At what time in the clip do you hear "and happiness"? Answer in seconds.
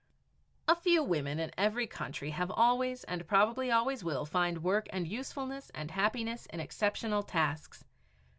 5.75-6.47